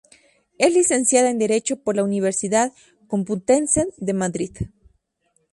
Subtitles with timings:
[0.57, 2.73] Es Licenciada en Derecho por la Universidad
[3.05, 4.53] Complutense de Madrid.